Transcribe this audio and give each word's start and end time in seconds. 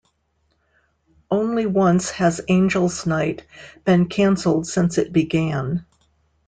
Only 1.29 1.67
once 1.67 2.09
has 2.09 2.41
Angels' 2.47 3.05
Night 3.05 3.45
been 3.85 4.07
cancelled 4.07 4.65
since 4.65 4.97
it 4.97 5.13
began. 5.13 5.85